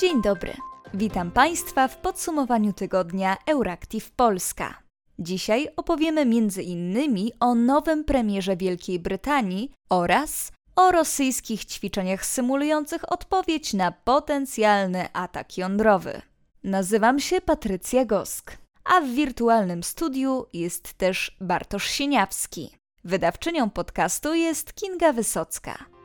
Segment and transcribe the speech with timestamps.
[0.00, 0.52] Dzień dobry.
[0.94, 4.82] Witam Państwa w podsumowaniu tygodnia Euractiv Polska.
[5.18, 6.26] Dzisiaj opowiemy
[6.62, 15.58] innymi o nowym premierze Wielkiej Brytanii oraz o rosyjskich ćwiczeniach symulujących odpowiedź na potencjalny atak
[15.58, 16.22] jądrowy.
[16.64, 22.70] Nazywam się Patrycja Gosk, a w wirtualnym studiu jest też Bartosz Sieniawski.
[23.04, 25.97] Wydawczynią podcastu jest Kinga Wysocka.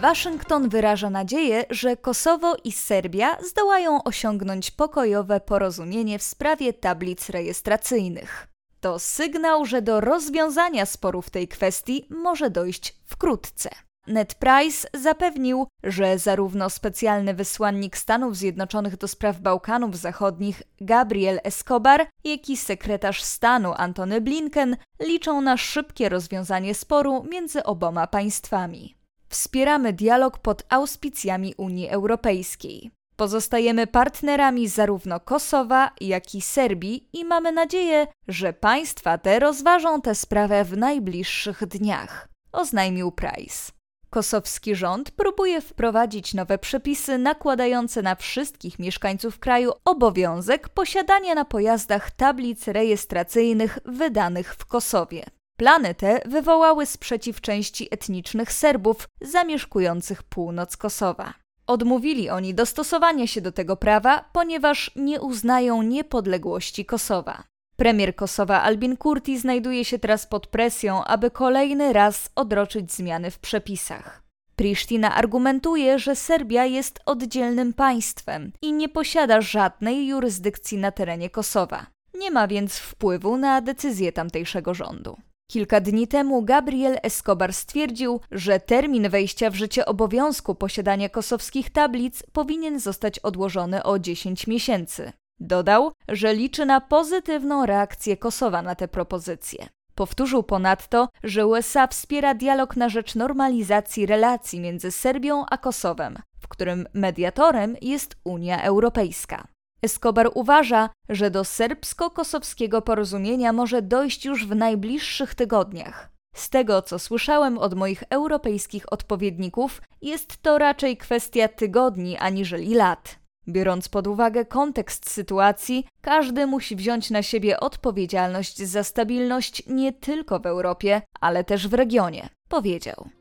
[0.00, 8.48] Waszyngton wyraża nadzieję, że Kosowo i Serbia zdołają osiągnąć pokojowe porozumienie w sprawie tablic rejestracyjnych.
[8.80, 13.70] To sygnał, że do rozwiązania sporu w tej kwestii może dojść wkrótce.
[14.06, 22.06] Ned Price zapewnił, że zarówno specjalny wysłannik Stanów Zjednoczonych do spraw Bałkanów Zachodnich Gabriel Escobar,
[22.24, 28.99] jak i sekretarz stanu Antony Blinken liczą na szybkie rozwiązanie sporu między oboma państwami.
[29.30, 32.90] Wspieramy dialog pod auspicjami Unii Europejskiej.
[33.16, 40.14] Pozostajemy partnerami zarówno Kosowa, jak i Serbii i mamy nadzieję, że państwa te rozważą tę
[40.14, 43.72] sprawę w najbliższych dniach, oznajmił Price.
[44.10, 52.10] Kosowski rząd próbuje wprowadzić nowe przepisy nakładające na wszystkich mieszkańców kraju obowiązek posiadania na pojazdach
[52.10, 55.24] tablic rejestracyjnych wydanych w Kosowie.
[55.60, 61.34] Plany te wywołały sprzeciw części etnicznych Serbów zamieszkujących północ Kosowa.
[61.66, 67.42] Odmówili oni dostosowania się do tego prawa, ponieważ nie uznają niepodległości Kosowa.
[67.76, 73.38] Premier Kosowa Albin Kurti znajduje się teraz pod presją, aby kolejny raz odroczyć zmiany w
[73.38, 74.22] przepisach.
[74.56, 81.86] Prisztina argumentuje, że Serbia jest oddzielnym państwem i nie posiada żadnej jurysdykcji na terenie Kosowa.
[82.14, 85.16] Nie ma więc wpływu na decyzje tamtejszego rządu.
[85.50, 92.22] Kilka dni temu Gabriel Escobar stwierdził, że termin wejścia w życie obowiązku posiadania kosowskich tablic
[92.32, 95.12] powinien zostać odłożony o 10 miesięcy.
[95.40, 99.68] Dodał, że liczy na pozytywną reakcję Kosowa na tę propozycję.
[99.94, 106.48] Powtórzył ponadto, że USA wspiera dialog na rzecz normalizacji relacji między Serbią a Kosowem, w
[106.48, 109.46] którym mediatorem jest Unia Europejska.
[109.82, 116.10] Escobar uważa, że do serbsko-kosowskiego porozumienia może dojść już w najbliższych tygodniach.
[116.34, 123.18] Z tego, co słyszałem od moich europejskich odpowiedników, jest to raczej kwestia tygodni aniżeli lat.
[123.48, 130.38] Biorąc pod uwagę kontekst sytuacji, każdy musi wziąć na siebie odpowiedzialność za stabilność nie tylko
[130.40, 133.19] w Europie, ale też w regionie, powiedział.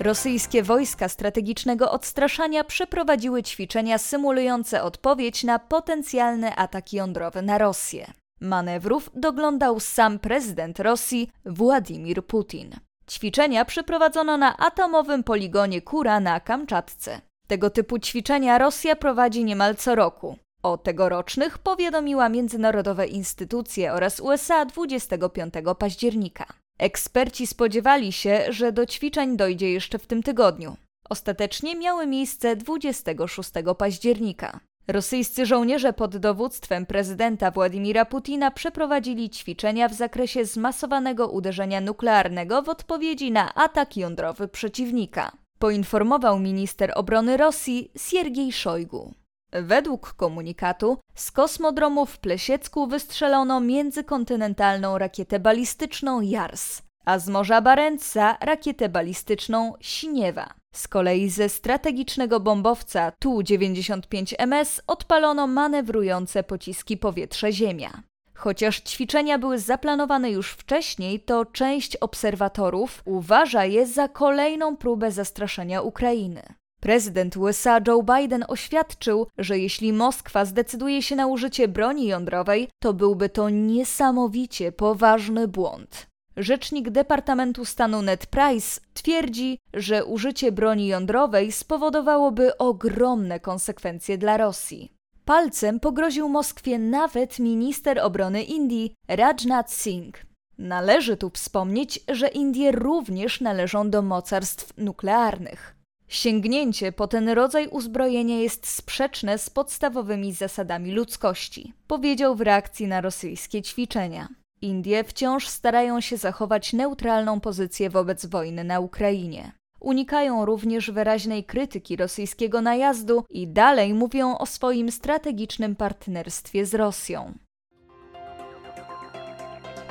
[0.00, 8.12] Rosyjskie wojska strategicznego odstraszania przeprowadziły ćwiczenia symulujące odpowiedź na potencjalny atak jądrowy na Rosję.
[8.40, 12.76] Manewrów doglądał sam prezydent Rosji Władimir Putin.
[13.10, 17.20] Ćwiczenia przeprowadzono na atomowym poligonie Kura na Kamczatce.
[17.46, 20.36] Tego typu ćwiczenia Rosja prowadzi niemal co roku.
[20.62, 26.46] O tegorocznych powiadomiła międzynarodowe instytucje oraz USA 25 października.
[26.80, 30.76] Eksperci spodziewali się, że do ćwiczeń dojdzie jeszcze w tym tygodniu.
[31.10, 34.60] Ostatecznie miały miejsce 26 października.
[34.88, 42.68] Rosyjscy żołnierze pod dowództwem prezydenta Władimira Putina przeprowadzili ćwiczenia w zakresie zmasowanego uderzenia nuklearnego w
[42.68, 49.14] odpowiedzi na atak jądrowy przeciwnika, poinformował minister obrony Rosji Siergiej Szojgu.
[49.52, 58.36] Według komunikatu z kosmodromu w Plesiecku wystrzelono międzykontynentalną rakietę balistyczną JARS, a z Morza Barentsa
[58.40, 60.54] rakietę balistyczną Siniewa.
[60.74, 68.02] Z kolei ze strategicznego bombowca Tu-95MS odpalono manewrujące pociski powietrze-ziemia.
[68.34, 75.82] Chociaż ćwiczenia były zaplanowane już wcześniej, to część obserwatorów uważa je za kolejną próbę zastraszenia
[75.82, 76.42] Ukrainy.
[76.80, 82.92] Prezydent USA Joe Biden oświadczył, że jeśli Moskwa zdecyduje się na użycie broni jądrowej, to
[82.92, 86.06] byłby to niesamowicie poważny błąd.
[86.36, 94.92] Rzecznik Departamentu Stanu Ned Price twierdzi, że użycie broni jądrowej spowodowałoby ogromne konsekwencje dla Rosji.
[95.24, 100.26] Palcem pogroził Moskwie nawet minister obrony Indii Rajnath Singh.
[100.58, 105.79] Należy tu wspomnieć, że Indie również należą do mocarstw nuklearnych.
[106.10, 113.00] Sięgnięcie po ten rodzaj uzbrojenia jest sprzeczne z podstawowymi zasadami ludzkości, powiedział w reakcji na
[113.00, 114.28] rosyjskie ćwiczenia.
[114.62, 119.52] Indie wciąż starają się zachować neutralną pozycję wobec wojny na Ukrainie.
[119.80, 127.34] Unikają również wyraźnej krytyki rosyjskiego najazdu i dalej mówią o swoim strategicznym partnerstwie z Rosją.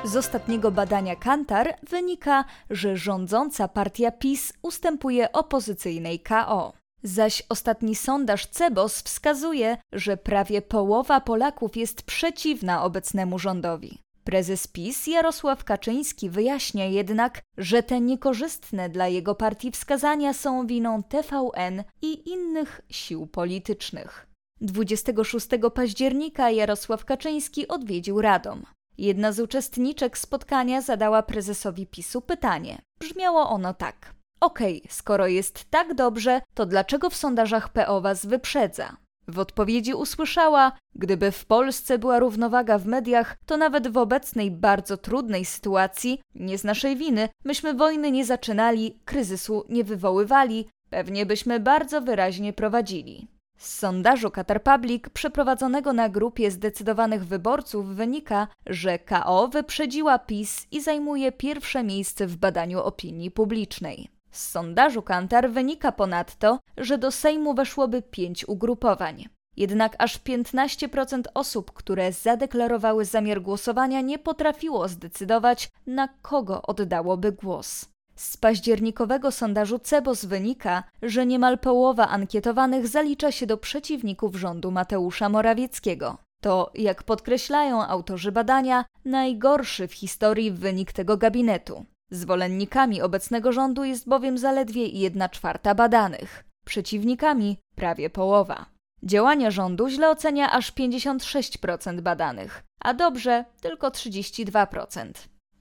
[0.04, 6.72] Z ostatniego badania Kantar wynika, że rządząca partia PiS ustępuje opozycyjnej KO.
[7.02, 13.98] Zaś ostatni sondaż Cebos wskazuje, że prawie połowa Polaków jest przeciwna obecnemu rządowi.
[14.24, 21.02] Prezes PiS Jarosław Kaczyński wyjaśnia jednak, że te niekorzystne dla jego partii wskazania są winą
[21.02, 24.26] TVN i innych sił politycznych.
[24.60, 28.64] 26 października Jarosław Kaczyński odwiedził Radom.
[29.00, 32.82] Jedna z uczestniczek spotkania zadała prezesowi PiSu pytanie.
[32.98, 38.26] Brzmiało ono tak: Okej, okay, skoro jest tak dobrze, to dlaczego w sondażach PO was
[38.26, 38.96] wyprzedza?
[39.28, 44.96] W odpowiedzi usłyszała: Gdyby w Polsce była równowaga w mediach, to nawet w obecnej bardzo
[44.96, 51.60] trudnej sytuacji, nie z naszej winy, myśmy wojny nie zaczynali, kryzysu nie wywoływali, pewnie byśmy
[51.60, 53.28] bardzo wyraźnie prowadzili.
[53.60, 60.80] Z sondażu Qatar Public przeprowadzonego na grupie zdecydowanych wyborców wynika, że KO wyprzedziła PiS i
[60.80, 64.08] zajmuje pierwsze miejsce w badaniu opinii publicznej.
[64.30, 69.28] Z sondażu Kantar wynika ponadto, że do Sejmu weszłoby pięć ugrupowań.
[69.56, 77.89] Jednak aż 15% osób, które zadeklarowały zamiar głosowania, nie potrafiło zdecydować, na kogo oddałoby głos.
[78.20, 85.28] Z październikowego sondażu CEBOS wynika, że niemal połowa ankietowanych zalicza się do przeciwników rządu Mateusza
[85.28, 86.18] Morawieckiego.
[86.42, 91.84] To, jak podkreślają autorzy badania, najgorszy w historii wynik tego gabinetu.
[92.10, 98.66] Zwolennikami obecnego rządu jest bowiem zaledwie 1 czwarta badanych, przeciwnikami prawie połowa.
[99.02, 105.10] Działania rządu źle ocenia aż 56% badanych, a dobrze tylko 32%.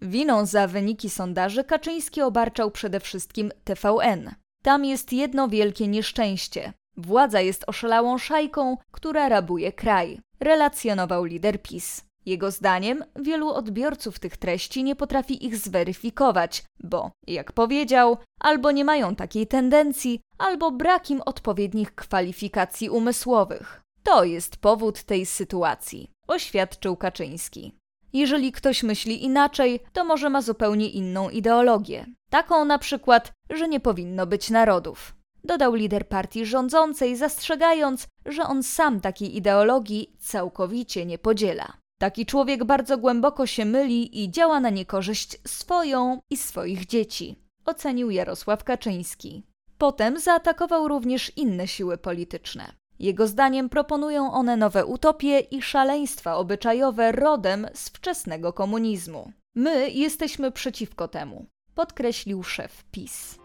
[0.02, 4.36] Winą za wyniki sondaży Kaczyński obarczał przede wszystkim TVN.
[4.64, 6.74] Tam jest jedno wielkie nieszczęście.
[6.98, 12.06] Władza jest oszalałą szajką, która rabuje kraj, relacjonował lider PiS.
[12.26, 18.86] Jego zdaniem wielu odbiorców tych treści nie potrafi ich zweryfikować, bo, jak powiedział, albo nie
[18.86, 23.82] mają takiej tendencji, albo brak im odpowiednich kwalifikacji umysłowych.
[24.04, 27.79] To jest powód tej sytuacji, oświadczył Kaczyński.
[28.14, 32.06] Jeżeli ktoś myśli inaczej, to może ma zupełnie inną ideologię.
[32.30, 35.16] Taką na przykład, że nie powinno być narodów.
[35.44, 41.74] Dodał lider partii rządzącej, zastrzegając, że on sam takiej ideologii całkowicie nie podziela.
[42.00, 47.36] Taki człowiek bardzo głęboko się myli i działa na niekorzyść swoją i swoich dzieci,
[47.66, 49.44] ocenił Jarosław Kaczyński.
[49.78, 52.74] Potem zaatakował również inne siły polityczne.
[53.00, 59.32] Jego zdaniem proponują one nowe utopie i szaleństwa obyczajowe rodem z wczesnego komunizmu.
[59.56, 63.40] My jesteśmy przeciwko temu, podkreślił szef PiS.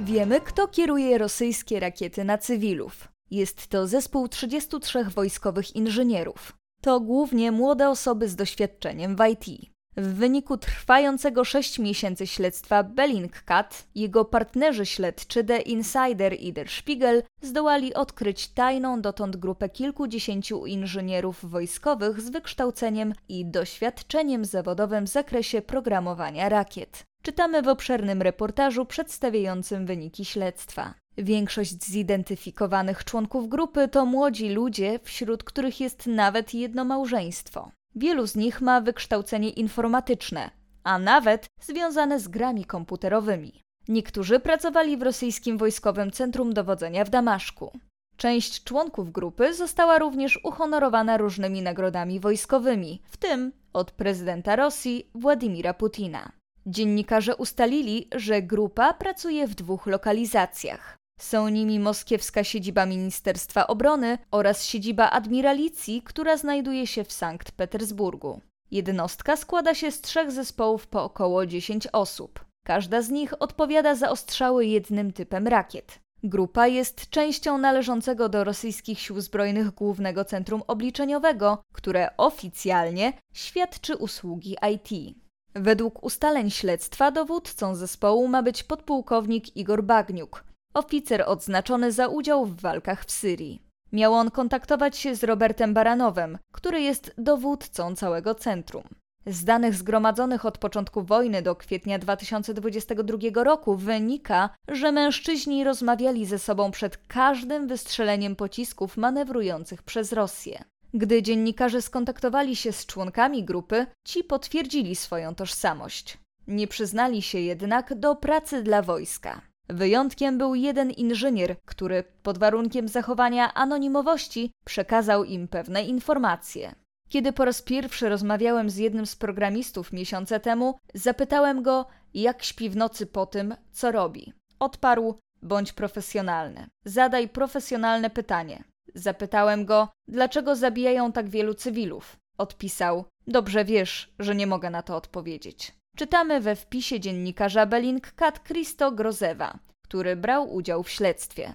[0.00, 3.08] Wiemy, kto kieruje rosyjskie rakiety na cywilów.
[3.30, 6.52] Jest to zespół 33 wojskowych inżynierów.
[6.80, 9.75] To głównie młode osoby z doświadczeniem w IT.
[9.98, 17.22] W wyniku trwającego 6 miesięcy śledztwa Bellingcat, jego partnerzy śledczy The Insider i Der Spiegel
[17.42, 25.62] zdołali odkryć tajną dotąd grupę kilkudziesięciu inżynierów wojskowych z wykształceniem i doświadczeniem zawodowym w zakresie
[25.62, 27.04] programowania rakiet.
[27.22, 30.94] Czytamy w obszernym reportażu przedstawiającym wyniki śledztwa.
[31.18, 37.70] Większość zidentyfikowanych członków grupy to młodzi ludzie, wśród których jest nawet jedno małżeństwo.
[37.96, 40.50] Wielu z nich ma wykształcenie informatyczne,
[40.84, 43.60] a nawet związane z grami komputerowymi.
[43.88, 47.72] Niektórzy pracowali w rosyjskim wojskowym centrum dowodzenia w Damaszku.
[48.16, 55.74] Część członków grupy została również uhonorowana różnymi nagrodami wojskowymi, w tym od prezydenta Rosji Władimira
[55.74, 56.32] Putina.
[56.66, 60.96] Dziennikarze ustalili, że grupa pracuje w dwóch lokalizacjach.
[61.20, 68.40] Są nimi moskiewska siedziba Ministerstwa Obrony oraz siedziba admiralicji, która znajduje się w Sankt Petersburgu.
[68.70, 72.44] Jednostka składa się z trzech zespołów po około 10 osób.
[72.66, 75.98] Każda z nich odpowiada za ostrzały jednym typem rakiet.
[76.22, 84.56] Grupa jest częścią należącego do rosyjskich sił zbrojnych Głównego Centrum Obliczeniowego, które oficjalnie świadczy usługi
[84.74, 85.16] IT.
[85.54, 90.45] Według ustaleń śledztwa dowódcą zespołu ma być podpułkownik Igor Bagniuk,
[90.76, 93.62] oficer odznaczony za udział w walkach w Syrii.
[93.92, 98.82] Miał on kontaktować się z Robertem Baranowem, który jest dowódcą całego centrum.
[99.26, 106.38] Z danych zgromadzonych od początku wojny do kwietnia 2022 roku wynika, że mężczyźni rozmawiali ze
[106.38, 110.64] sobą przed każdym wystrzeleniem pocisków manewrujących przez Rosję.
[110.94, 116.18] Gdy dziennikarze skontaktowali się z członkami grupy, ci potwierdzili swoją tożsamość.
[116.46, 119.40] Nie przyznali się jednak do pracy dla wojska.
[119.68, 126.74] Wyjątkiem był jeden inżynier, który pod warunkiem zachowania anonimowości przekazał im pewne informacje.
[127.08, 132.70] Kiedy po raz pierwszy rozmawiałem z jednym z programistów miesiące temu, zapytałem go, jak śpi
[132.70, 134.32] w nocy po tym, co robi.
[134.58, 136.66] Odparł: bądź profesjonalny.
[136.84, 138.64] Zadaj profesjonalne pytanie.
[138.94, 142.16] Zapytałem go, dlaczego zabijają tak wielu cywilów.
[142.38, 145.72] Odpisał: Dobrze wiesz, że nie mogę na to odpowiedzieć.
[145.96, 151.54] Czytamy we wpisie dziennikarza Bellingcat Christo Grozewa, który brał udział w śledztwie.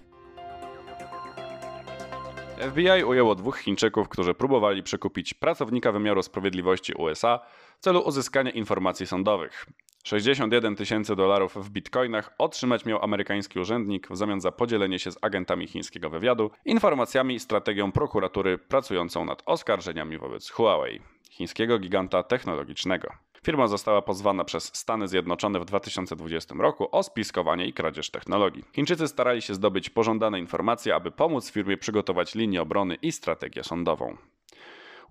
[2.71, 7.39] FBI ujęło dwóch Chińczyków, którzy próbowali przekupić pracownika wymiaru sprawiedliwości USA
[7.77, 9.65] w celu uzyskania informacji sądowych.
[10.03, 15.17] 61 tysięcy dolarów w bitcoinach otrzymać miał amerykański urzędnik w zamian za podzielenie się z
[15.21, 23.11] agentami chińskiego wywiadu informacjami i strategią prokuratury pracującą nad oskarżeniami wobec Huawei, chińskiego giganta technologicznego.
[23.45, 28.65] Firma została pozwana przez Stany Zjednoczone w 2020 roku o spiskowanie i kradzież technologii.
[28.75, 34.17] Chińczycy starali się zdobyć pożądane informacje, aby pomóc firmie przygotować linię obrony i strategię sądową.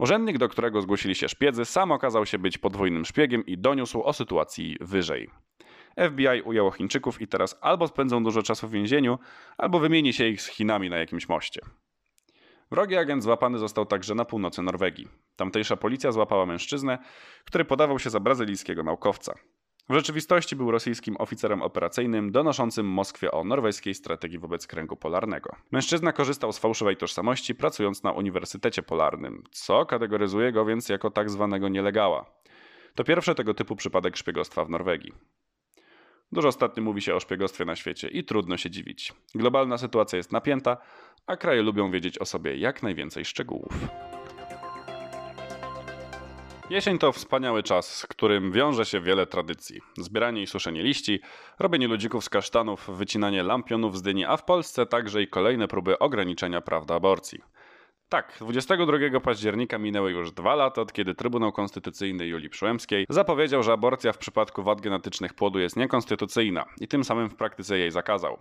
[0.00, 4.12] Urzędnik, do którego zgłosili się szpiedzy, sam okazał się być podwójnym szpiegiem i doniósł o
[4.12, 5.30] sytuacji wyżej.
[6.11, 9.19] FBI ujęło Chińczyków i teraz albo spędzą dużo czasu w więzieniu,
[9.59, 11.61] albo wymieni się ich z Chinami na jakimś moście.
[12.71, 15.09] Wrogi agent złapany został także na północy Norwegii.
[15.37, 16.99] Tamtejsza policja złapała mężczyznę,
[17.45, 19.35] który podawał się za brazylijskiego naukowca.
[19.90, 25.56] W rzeczywistości był rosyjskim oficerem operacyjnym donoszącym Moskwie o norweskiej strategii wobec kręgu polarnego.
[25.70, 31.30] Mężczyzna korzystał z fałszywej tożsamości, pracując na Uniwersytecie Polarnym, co kategoryzuje go więc jako tak
[31.30, 32.25] zwanego nielegała.
[32.94, 35.12] To pierwszy tego typu przypadek szpiegostwa w Norwegii.
[36.32, 39.12] Dużo ostatnio mówi się o szpiegostwie na świecie i trudno się dziwić.
[39.35, 40.76] Globalna sytuacja jest napięta,
[41.26, 43.73] a kraje lubią wiedzieć o sobie jak najwięcej szczegółów.
[46.70, 49.80] Jesień to wspaniały czas, z którym wiąże się wiele tradycji.
[49.98, 51.20] Zbieranie i suszenie liści,
[51.58, 55.98] robienie ludzików z kasztanów, wycinanie lampionów z dyni, a w Polsce także i kolejne próby
[55.98, 57.40] ograniczenia praw do aborcji.
[58.08, 63.72] Tak, 22 października minęły już dwa lata, od kiedy Trybunał Konstytucyjny Julii Przyłębskiej zapowiedział, że
[63.72, 68.38] aborcja w przypadku wad genetycznych płodu jest niekonstytucyjna i tym samym w praktyce jej zakazał.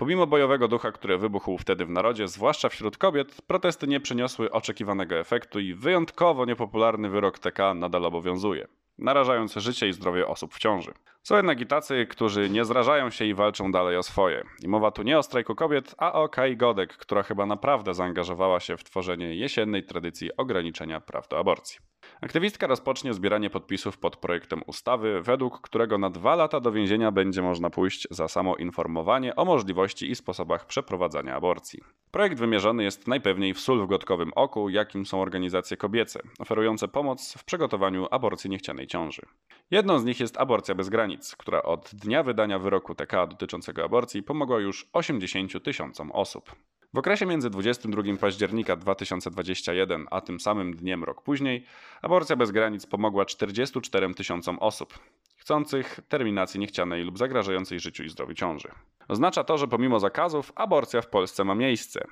[0.00, 5.16] Pomimo bojowego ducha, który wybuchł wtedy w narodzie, zwłaszcza wśród kobiet, protesty nie przyniosły oczekiwanego
[5.16, 8.66] efektu i wyjątkowo niepopularny wyrok TK nadal obowiązuje
[9.00, 10.92] narażając życie i zdrowie osób w ciąży.
[11.22, 14.44] Są jednak i tacy, którzy nie zrażają się i walczą dalej o swoje.
[14.62, 18.60] I mowa tu nie o strajku kobiet, a o Kai Godek, która chyba naprawdę zaangażowała
[18.60, 21.78] się w tworzenie jesiennej tradycji ograniczenia praw do aborcji.
[22.20, 27.42] Aktywistka rozpocznie zbieranie podpisów pod projektem ustawy, według którego na dwa lata do więzienia będzie
[27.42, 31.80] można pójść za samo informowanie o możliwości i sposobach przeprowadzania aborcji.
[32.10, 37.34] Projekt wymierzony jest najpewniej w sól w gotkowym oku, jakim są organizacje kobiece, oferujące pomoc
[37.38, 39.22] w przygotowaniu aborcji niechcianej ciąży.
[39.70, 44.22] Jedną z nich jest Aborcja bez granic, która od dnia wydania wyroku TK dotyczącego aborcji
[44.22, 46.56] pomogła już 80 tysiącom osób.
[46.94, 51.64] W okresie między 22 października 2021 a tym samym dniem rok później
[52.02, 54.98] Aborcja bez granic pomogła 44 tysiącom osób
[55.36, 58.68] chcących terminacji niechcianej lub zagrażającej życiu i zdrowiu ciąży.
[59.08, 62.04] Oznacza to, że pomimo zakazów aborcja w Polsce ma miejsce.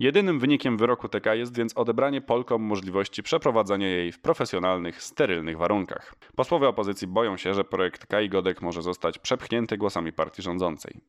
[0.00, 6.14] Jedynym wynikiem wyroku TK jest więc odebranie Polkom możliwości przeprowadzania jej w profesjonalnych, sterylnych warunkach.
[6.36, 11.00] Posłowie opozycji boją się, że projekt K i Godek może zostać przepchnięty głosami partii rządzącej.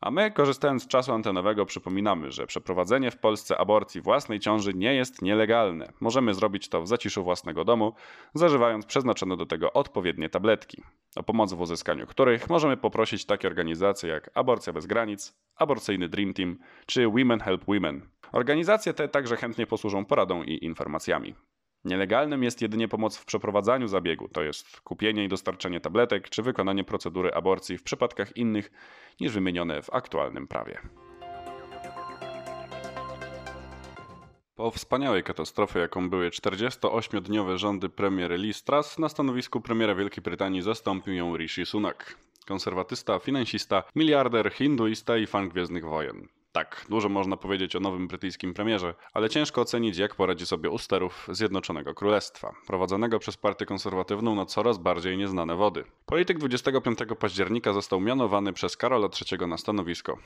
[0.00, 4.94] A my, korzystając z czasu antenowego, przypominamy, że przeprowadzenie w Polsce aborcji własnej ciąży nie
[4.94, 5.92] jest nielegalne.
[6.00, 7.92] Możemy zrobić to w zaciszu własnego domu,
[8.34, 10.82] zażywając przeznaczone do tego odpowiednie tabletki,
[11.16, 16.34] o pomoc w uzyskaniu których możemy poprosić takie organizacje jak Aborcja Bez Granic, Aborcyjny Dream
[16.34, 18.08] Team czy Women Help Women.
[18.32, 21.34] Organizacje te także chętnie posłużą poradą i informacjami.
[21.84, 26.84] Nielegalnym jest jedynie pomoc w przeprowadzaniu zabiegu, to jest kupienie i dostarczenie tabletek czy wykonanie
[26.84, 28.70] procedury aborcji w przypadkach innych
[29.20, 30.80] niż wymienione w aktualnym prawie.
[34.54, 40.62] Po wspaniałej katastrofie, jaką były 48-dniowe rządy premier Liz Truss, na stanowisku premiera Wielkiej Brytanii
[40.62, 42.16] zastąpił ją Rishi Sunak.
[42.46, 46.28] Konserwatysta, finansista, miliarder, hinduista i fan Gwiezdnych Wojen.
[46.52, 50.78] Tak, dużo można powiedzieć o nowym brytyjskim premierze, ale ciężko ocenić, jak poradzi sobie u
[50.78, 55.84] sterów Zjednoczonego Królestwa, prowadzonego przez partię konserwatywną na coraz bardziej nieznane wody.
[56.06, 60.18] Polityk 25 października został mianowany przez Karola III na stanowisko.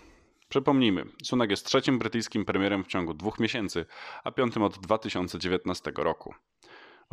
[0.48, 3.86] Przypomnijmy, Sunak jest trzecim brytyjskim premierem w ciągu dwóch miesięcy,
[4.24, 6.34] a piątym od 2019 roku.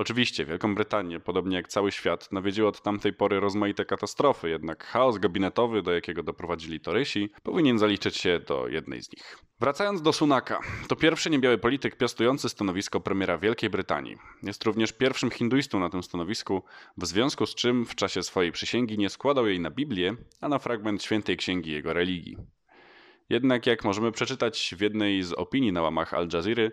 [0.02, 5.18] Oczywiście Wielką Brytanię, podobnie jak cały świat, nawiedziły od tamtej pory rozmaite katastrofy, jednak chaos
[5.18, 9.38] gabinetowy, do jakiego doprowadzili Torysi, powinien zaliczyć się do jednej z nich.
[9.60, 14.18] Wracając do Sunaka, to pierwszy niebiały polityk piastujący stanowisko premiera Wielkiej Brytanii.
[14.44, 16.64] Jest również pierwszym hinduistą na tym stanowisku,
[16.98, 20.60] w związku z czym w czasie swojej przysięgi nie składał jej na Biblię, a na
[20.60, 22.38] fragment świętej księgi jego religii.
[23.30, 26.70] Jednak jak możemy przeczytać w jednej z opinii na łamach Al Jazeera,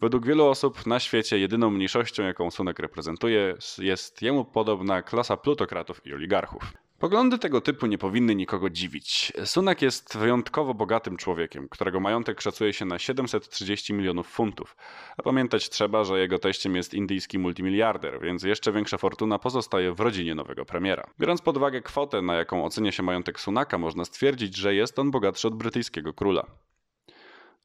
[0.00, 6.06] Według wielu osób na świecie jedyną mniejszością, jaką Sunak reprezentuje, jest jemu podobna klasa plutokratów
[6.06, 6.72] i oligarchów.
[6.98, 9.32] Poglądy tego typu nie powinny nikogo dziwić.
[9.44, 14.76] Sunak jest wyjątkowo bogatym człowiekiem, którego majątek szacuje się na 730 milionów funtów.
[15.16, 20.00] A pamiętać trzeba, że jego teściem jest indyjski multimiliarder, więc jeszcze większa fortuna pozostaje w
[20.00, 21.10] rodzinie nowego premiera.
[21.20, 25.10] Biorąc pod uwagę kwotę, na jaką ocenia się majątek Sunaka, można stwierdzić, że jest on
[25.10, 26.46] bogatszy od brytyjskiego króla.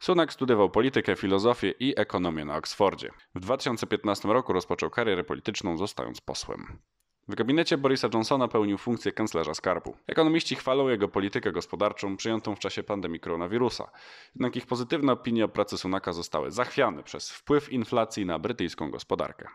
[0.02, 3.12] Sunak studiował politykę, filozofię i ekonomię na Oksfordzie.
[3.36, 6.80] W 2015 roku rozpoczął karierę polityczną, zostając posłem.
[7.28, 9.96] W gabinecie Borisa Johnsona pełnił funkcję kanclerza skarbu.
[10.08, 13.92] Ekonomiści chwalą jego politykę gospodarczą przyjętą w czasie pandemii koronawirusa.
[14.36, 19.48] Jednak ich pozytywne opinie o pracy Sunaka zostały zachwiane przez wpływ inflacji na brytyjską gospodarkę.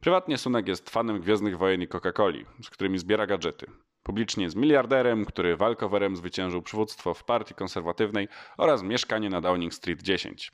[0.00, 3.66] Prywatnie Sunak jest fanem Gwiezdnych Wojen i Coca-Coli, z którymi zbiera gadżety.
[4.06, 10.02] Publicznie jest miliarderem, który walkowerem zwyciężył przywództwo w partii konserwatywnej oraz mieszkanie na Downing Street
[10.02, 10.52] 10.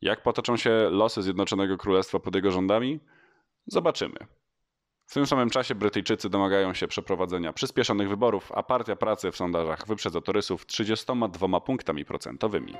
[0.00, 3.00] Jak potoczą się losy Zjednoczonego Królestwa pod jego rządami?
[3.66, 4.16] Zobaczymy.
[5.06, 9.86] W tym samym czasie Brytyjczycy domagają się przeprowadzenia przyspieszonych wyborów, a Partia Pracy w sondażach
[9.86, 12.74] wyprzedza torysów 32 punktami procentowymi.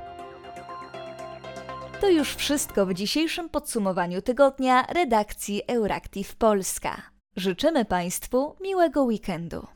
[2.00, 7.02] To już wszystko w dzisiejszym podsumowaniu tygodnia redakcji Euractiv Polska.
[7.36, 9.75] Życzymy Państwu miłego weekendu.